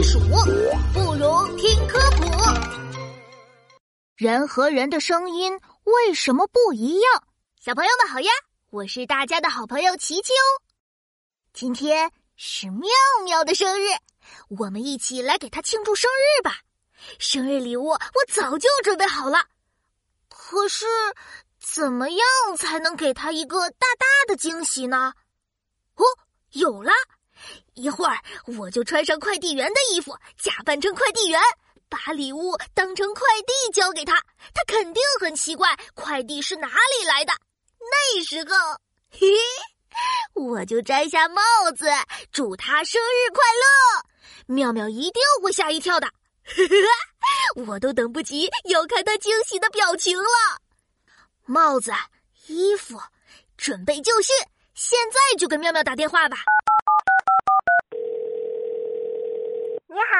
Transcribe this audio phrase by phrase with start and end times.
[0.00, 0.18] 避暑，
[0.94, 2.24] 不如听科普。
[4.16, 7.24] 人和人的声音为什么不一样？
[7.60, 8.30] 小朋友们好呀，
[8.70, 10.64] 我是大家的好朋友琪琪哦。
[11.52, 12.88] 今天是妙
[13.26, 13.88] 妙的生日，
[14.48, 16.60] 我们一起来给她庆祝生日吧。
[17.18, 18.00] 生日礼物我
[18.32, 19.44] 早就准备好了，
[20.30, 20.86] 可是
[21.58, 22.26] 怎么样
[22.56, 25.12] 才能给她一个大大的惊喜呢？
[25.96, 26.04] 哦，
[26.52, 26.90] 有了！
[27.74, 28.18] 一会儿
[28.58, 31.40] 我就穿上快递员的衣服，假扮成快递员，
[31.88, 34.14] 把礼物当成快递交给他。
[34.54, 37.32] 他肯定很奇怪，快递是哪里来的。
[37.78, 38.54] 那时候，
[39.10, 39.26] 嘿，
[40.34, 41.42] 我就摘下帽
[41.76, 41.86] 子，
[42.30, 44.04] 祝他生日快乐。
[44.46, 46.08] 妙妙一定会吓一跳的，
[47.66, 50.24] 我都等不及要看他惊喜的表情了。
[51.46, 51.92] 帽子、
[52.46, 53.00] 衣服，
[53.56, 54.32] 准备就绪，
[54.74, 56.36] 现在就给妙妙打电话吧。
[59.88, 60.14] 你好，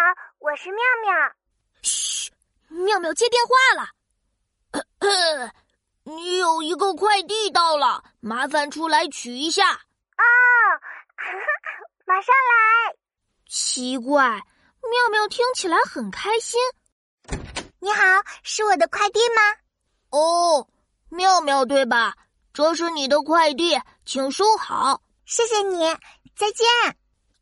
[0.50, 1.32] 我是妙妙。
[1.80, 2.32] 嘘，
[2.70, 5.52] 妙妙接电话了。
[6.02, 9.70] 你有一个快递到了，麻烦出来取一下。
[9.70, 10.24] 哦，
[12.04, 12.96] 马上来。
[13.46, 16.60] 奇怪，妙妙听起来很开心。
[17.78, 18.02] 你好，
[18.42, 19.42] 是我的快递吗？
[20.10, 20.66] 哦，
[21.10, 22.16] 妙妙对吧？
[22.52, 25.00] 这是你的快递，请收好。
[25.26, 25.96] 谢谢你，
[26.34, 26.66] 再见。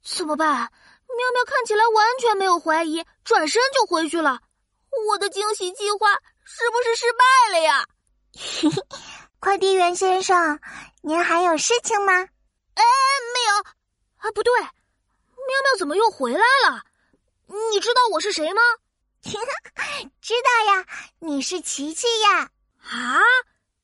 [0.02, 0.70] 怎么办？
[1.18, 4.38] 妙妙看起来完全没有怀疑，转身就回去了。
[5.08, 6.12] 我的惊喜计划
[6.44, 7.84] 是不是失败了呀？
[8.38, 8.82] 嘿嘿，
[9.40, 10.60] 快递员先生，
[11.02, 12.12] 您还有事情吗？
[12.12, 12.84] 哎，
[13.34, 13.54] 没有。
[14.18, 14.68] 啊，不对，喵
[15.64, 16.84] 喵怎么又回来了？
[17.48, 18.62] 你知道我是谁吗？
[20.22, 20.86] 知道呀，
[21.18, 22.48] 你是琪琪呀。
[22.78, 23.18] 啊，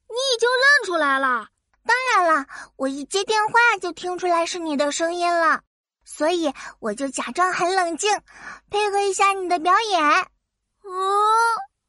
[0.09, 1.49] 你已经认出来了？
[1.85, 5.63] 当然了，我一接电话就听出来是你的声音了。
[6.05, 8.21] 所以我就假装很冷静，
[8.71, 10.03] 配合一下你的表演。
[10.85, 10.91] 嗯，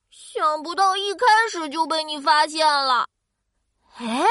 [0.09, 3.08] 想不到一开始就被你发现了。
[3.98, 4.26] 哎，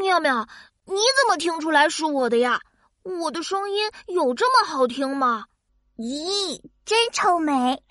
[0.00, 0.46] 妙妙，
[0.84, 2.60] 你怎么听出来是我的呀？
[3.02, 5.46] 我的声音有这么好听吗？
[5.96, 7.82] 咦，真臭美！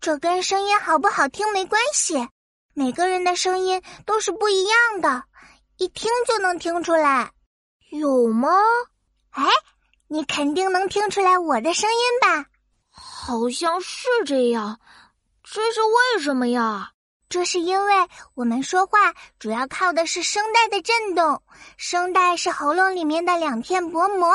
[0.00, 2.28] 这跟声音好不好听没关系，
[2.74, 5.24] 每个人的声音都是不一样的，
[5.78, 7.32] 一听就能听出来。
[7.90, 8.50] 有吗？
[9.30, 9.44] 哎。
[10.08, 12.46] 你肯定能听出来我的声音吧？
[12.90, 14.78] 好像是这样，
[15.42, 16.90] 这是为什么呀？
[17.28, 17.94] 这是因为
[18.34, 21.42] 我们说话主要靠的是声带的震动，
[21.76, 24.32] 声带是喉咙里面的两片薄膜，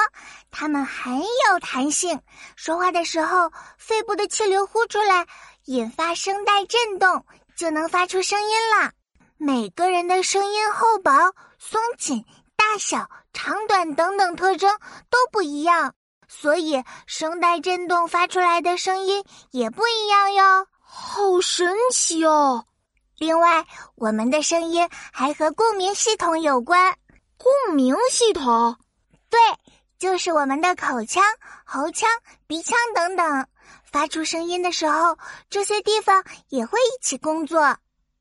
[0.52, 2.20] 它们很有弹性。
[2.58, 5.26] 说话的时候，肺部的气流呼出来，
[5.66, 7.26] 引发声带震动，
[7.56, 8.92] 就能发出声音了。
[9.38, 11.12] 每个人的声音厚薄、
[11.58, 12.26] 松紧。
[12.72, 14.72] 大小、长短等等特征
[15.10, 15.96] 都不一样，
[16.28, 20.68] 所以声带振动发出来的声音也不一样哟。
[20.80, 22.64] 好神奇哦！
[23.18, 23.66] 另外，
[23.96, 26.96] 我们的声音还和共鸣系统有关。
[27.38, 28.78] 共鸣系统？
[29.32, 29.40] 对，
[29.98, 31.24] 就是我们的口腔、
[31.66, 32.08] 喉腔、
[32.46, 33.48] 鼻腔等等，
[33.84, 35.18] 发出声音的时候，
[35.50, 37.78] 这些地方也会一起工作。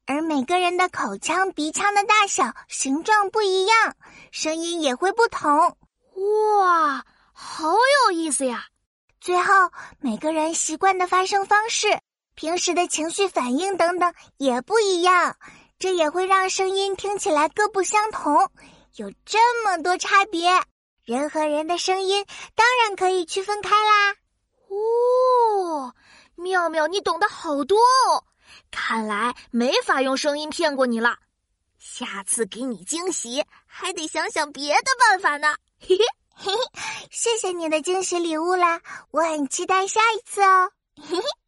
[0.06, 3.94] 而每个人的口腔、鼻腔的大小、形状不一样，
[4.41, 5.50] 声音也会不同。
[5.50, 7.72] 哇，好
[8.06, 8.66] 有意思呀！
[9.21, 9.53] 最后，
[9.99, 11.88] 每个人习惯的发声方式、
[12.37, 15.37] 平时的情绪反应等等也不一样，
[15.81, 18.48] 这也会让声音听起来各不相同。
[18.94, 20.48] 有这么多差别，
[21.03, 24.15] 人和人的声音当然可以区分开啦。
[24.69, 25.93] 哦，
[26.37, 28.22] 妙妙，你懂得好多哦。
[28.71, 31.16] 看来没法用声音骗过你了，
[31.78, 35.55] 下次给你惊喜还得想想别的办法呢。
[35.81, 36.59] 嘿嘿嘿嘿，
[37.11, 38.81] 谢谢你的惊喜礼物啦，
[39.11, 40.71] 我很期待下一次哦。